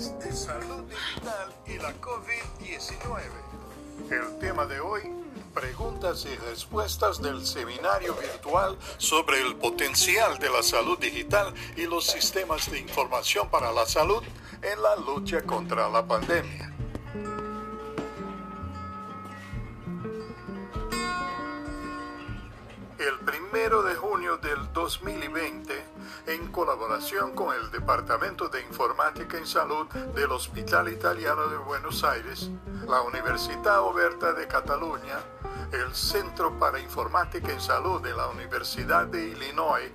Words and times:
temas 0.00 0.18
de 0.24 0.32
salud 0.32 0.84
digital 0.84 1.52
y 1.66 1.76
la 1.76 1.92
COVID-19. 2.00 3.20
El 4.10 4.38
tema 4.38 4.64
de 4.64 4.80
hoy, 4.80 5.02
preguntas 5.54 6.24
y 6.24 6.34
respuestas 6.36 7.20
del 7.20 7.44
seminario 7.44 8.14
virtual 8.14 8.78
sobre 8.96 9.40
el 9.40 9.56
potencial 9.56 10.38
de 10.38 10.48
la 10.48 10.62
salud 10.62 10.98
digital 10.98 11.52
y 11.76 11.82
los 11.82 12.06
sistemas 12.06 12.70
de 12.70 12.78
información 12.78 13.50
para 13.50 13.72
la 13.72 13.84
salud 13.84 14.22
en 14.62 14.82
la 14.82 14.96
lucha 14.96 15.42
contra 15.42 15.88
la 15.90 16.06
pandemia. 16.06 16.69
El 23.00 23.18
primero 23.20 23.82
de 23.82 23.94
junio 23.94 24.36
del 24.36 24.74
2020, 24.74 25.72
en 26.26 26.52
colaboración 26.52 27.34
con 27.34 27.56
el 27.56 27.70
Departamento 27.70 28.50
de 28.50 28.60
Informática 28.60 29.38
en 29.38 29.46
Salud 29.46 29.86
del 30.14 30.30
Hospital 30.30 30.90
Italiano 30.90 31.48
de 31.48 31.56
Buenos 31.56 32.04
Aires, 32.04 32.50
la 32.86 33.00
Universidad 33.00 33.80
Oberta 33.80 34.34
de 34.34 34.46
Cataluña, 34.46 35.18
el 35.72 35.94
Centro 35.94 36.58
para 36.58 36.78
Informática 36.78 37.50
en 37.50 37.62
Salud 37.62 38.02
de 38.02 38.12
la 38.12 38.28
Universidad 38.28 39.06
de 39.06 39.28
Illinois, 39.28 39.90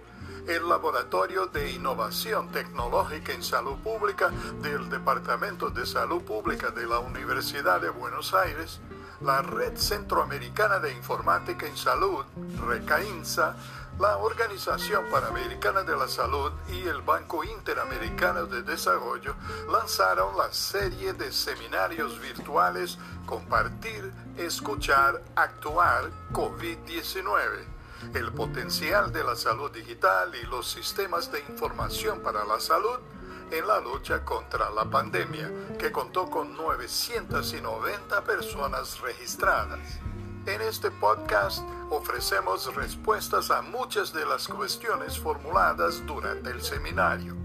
el 0.48 0.68
Laboratorio 0.68 1.46
de 1.46 1.74
Innovación 1.74 2.52
Tecnológica 2.52 3.34
en 3.34 3.44
Salud 3.44 3.78
Pública 3.84 4.32
del 4.64 4.90
Departamento 4.90 5.70
de 5.70 5.86
Salud 5.86 6.24
Pública 6.24 6.72
de 6.72 6.88
la 6.88 6.98
Universidad 6.98 7.80
de 7.82 7.90
Buenos 7.92 8.34
Aires, 8.34 8.80
la 9.22 9.42
Red 9.42 9.78
Centroamericana 9.78 10.80
de 10.80 10.92
Informática 10.92 11.68
en 11.68 11.78
Salud, 11.78 12.26
RECAINSA, 12.68 13.56
la 14.00 14.18
Organización 14.18 15.06
Panamericana 15.10 15.84
de 15.84 15.96
la 15.96 16.08
Salud 16.08 16.52
y 16.68 16.82
el 16.88 17.02
Banco 17.02 17.44
Interamericano 17.44 18.46
de 18.46 18.62
Desarrollo 18.62 19.36
lanzaron 19.72 20.38
la 20.38 20.52
serie 20.52 21.14
de 21.14 21.32
seminarios 21.32 22.20
virtuales 22.20 22.98
Compartir, 23.26 24.12
Escuchar, 24.38 25.22
Actuar 25.36 26.12
COVID-19 26.34 27.76
el 28.14 28.32
potencial 28.34 29.12
de 29.12 29.24
la 29.24 29.36
salud 29.36 29.72
digital 29.72 30.32
y 30.36 30.46
los 30.46 30.70
sistemas 30.70 31.32
de 31.32 31.40
información 31.40 32.20
para 32.20 32.46
la 32.46 32.60
salud 32.60 33.00
en 33.52 33.68
la 33.68 33.80
lucha 33.80 34.24
contra 34.24 34.70
la 34.70 34.86
pandemia, 34.86 35.52
que 35.78 35.92
contó 35.92 36.30
con 36.30 36.56
990 36.56 38.24
personas 38.24 39.00
registradas. 39.02 40.00
En 40.46 40.62
este 40.62 40.92
podcast 40.92 41.64
ofrecemos 41.90 42.74
respuestas 42.76 43.50
a 43.52 43.62
muchas 43.62 44.14
de 44.14 44.26
las 44.26 44.48
cuestiones 44.48 45.18
formuladas 45.18 46.06
durante 46.06 46.52
el 46.52 46.62
seminario. 46.62 47.36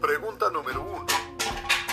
Pregunta 0.00 0.50
número 0.50 0.82
1. 0.82 1.06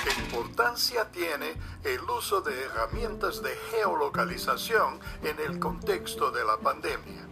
¿Qué 0.03 0.21
importancia 0.21 1.11
tiene 1.11 1.55
el 1.83 2.01
uso 2.09 2.41
de 2.41 2.63
herramientas 2.63 3.43
de 3.43 3.51
geolocalización 3.71 4.99
en 5.23 5.39
el 5.39 5.59
contexto 5.59 6.31
de 6.31 6.45
la 6.45 6.57
pandemia? 6.57 7.27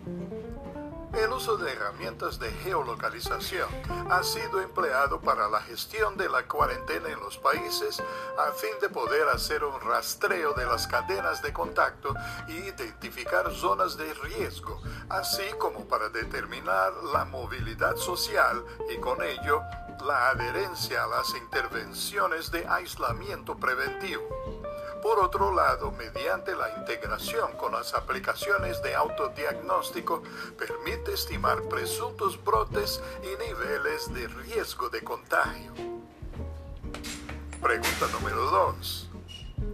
El 1.18 1.34
uso 1.34 1.58
de 1.58 1.72
herramientas 1.72 2.38
de 2.38 2.52
geolocalización 2.52 3.68
ha 4.12 4.22
sido 4.22 4.62
empleado 4.62 5.20
para 5.20 5.50
la 5.50 5.60
gestión 5.62 6.16
de 6.16 6.30
la 6.30 6.48
cuarentena 6.48 7.10
en 7.10 7.20
los 7.20 7.40
países 7.40 8.00
a 8.38 8.52
fin 8.52 8.70
de 8.82 8.90
poder 8.90 9.28
hacer 9.30 9.64
un 9.64 9.82
rastreo 9.82 10.54
de 10.54 10.68
las 10.68 10.86
cadenas 10.86 11.42
de 11.42 11.52
contacto 11.52 12.14
y 12.48 12.54
identificar 12.54 13.52
zonas 13.52 13.98
de 13.98 14.14
riesgo, 14.14 14.80
así 15.10 15.44
como 15.58 15.88
para 15.88 16.10
determinar 16.10 16.94
la 17.12 17.26
movilidad 17.26 17.95
social 17.95 18.64
y 18.94 18.98
con 18.98 19.23
ello 19.23 19.64
la 20.06 20.30
adherencia 20.30 21.04
a 21.04 21.08
las 21.08 21.34
intervenciones 21.34 22.52
de 22.52 22.68
aislamiento 22.68 23.58
preventivo. 23.58 24.22
Por 25.02 25.20
otro 25.20 25.54
lado, 25.54 25.92
mediante 25.92 26.55
la 26.55 26.70
integración 26.78 27.55
con 27.55 27.72
las 27.72 27.94
aplicaciones 27.94 28.82
de 28.82 28.95
autodiagnóstico, 28.95 30.23
permite 30.58 31.07
estimar 31.14 31.64
presuntos 31.64 32.44
brotes 32.44 33.02
y 33.23 33.48
niveles 33.48 34.14
de 34.14 34.28
riesgo 34.28 34.90
de 34.90 35.04
contagio. 35.04 35.73
Pregunta 37.62 38.08
número 38.14 38.50
2. 38.52 39.10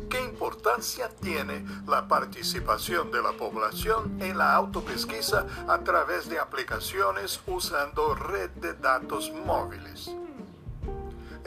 ¿Qué 0.09 0.21
importancia 0.21 1.09
tiene 1.09 1.65
la 1.87 2.07
participación 2.07 3.11
de 3.11 3.21
la 3.21 3.31
población 3.31 4.21
en 4.21 4.37
la 4.37 4.53
autopesquisa 4.53 5.47
a 5.67 5.79
través 5.79 6.29
de 6.29 6.39
aplicaciones 6.39 7.41
usando 7.47 8.13
red 8.13 8.49
de 8.51 8.73
datos 8.73 9.31
móviles? 9.45 10.11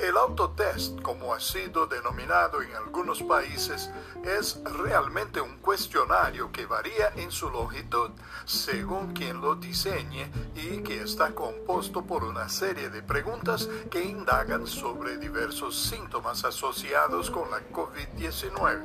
El 0.06 0.16
autotest, 0.18 1.02
como 1.02 1.34
ha 1.34 1.40
sido 1.40 1.88
denominado 1.88 2.62
en 2.62 2.72
algunos 2.76 3.24
países, 3.24 3.90
es 4.22 4.62
realmente 4.62 5.40
un 5.40 5.56
cuestionario 5.56 6.52
que 6.52 6.64
varía 6.64 7.08
en 7.16 7.32
su 7.32 7.50
longitud 7.50 8.12
según 8.44 9.14
quien 9.14 9.40
lo 9.40 9.56
diseñe 9.56 10.30
y 10.54 10.80
que 10.84 11.02
está 11.02 11.34
compuesto 11.34 12.04
por 12.04 12.22
una 12.22 12.48
serie 12.48 12.88
de 12.88 13.02
preguntas 13.02 13.68
que 13.90 14.04
indagan 14.04 14.68
sobre 14.68 15.16
diversos 15.18 15.76
síntomas 15.76 16.44
asociados 16.44 17.28
con 17.28 17.50
la 17.50 17.68
COVID-19. 17.72 18.82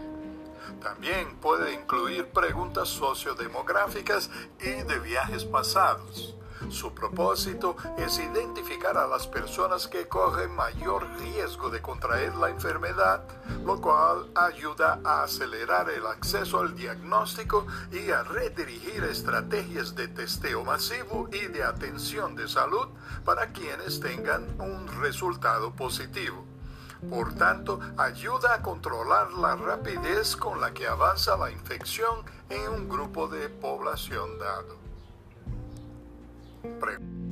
También 0.81 1.35
puede 1.35 1.75
incluir 1.75 2.31
preguntas 2.31 2.89
sociodemográficas 2.89 4.31
y 4.59 4.71
de 4.71 4.97
viajes 4.97 5.45
pasados. 5.45 6.35
Su 6.69 6.94
propósito 6.94 7.75
es 7.97 8.19
identificar 8.19 8.97
a 8.97 9.07
las 9.07 9.27
personas 9.27 9.88
que 9.88 10.07
corren 10.07 10.55
mayor 10.55 11.05
riesgo 11.19 11.69
de 11.69 11.81
contraer 11.81 12.35
la 12.35 12.49
enfermedad, 12.49 13.23
lo 13.66 13.81
cual 13.81 14.29
ayuda 14.35 14.99
a 15.03 15.23
acelerar 15.23 15.89
el 15.89 16.05
acceso 16.05 16.59
al 16.59 16.75
diagnóstico 16.75 17.66
y 17.91 18.11
a 18.11 18.23
redirigir 18.23 19.03
estrategias 19.03 19.95
de 19.95 20.07
testeo 20.07 20.63
masivo 20.63 21.29
y 21.31 21.47
de 21.47 21.63
atención 21.63 22.35
de 22.35 22.47
salud 22.47 22.88
para 23.25 23.51
quienes 23.51 23.99
tengan 23.99 24.47
un 24.59 24.88
resultado 25.01 25.73
positivo. 25.73 26.45
Por 27.09 27.33
tanto, 27.33 27.79
ayuda 27.97 28.53
a 28.53 28.61
controlar 28.61 29.33
la 29.33 29.55
rapidez 29.55 30.35
con 30.35 30.61
la 30.61 30.72
que 30.72 30.88
avanza 30.88 31.35
la 31.35 31.51
infección 31.51 32.23
en 32.49 32.67
un 32.69 32.89
grupo 32.89 33.28
de 33.28 33.49
población 33.49 34.38
dado. 34.38 34.91
Prego. 36.61 37.30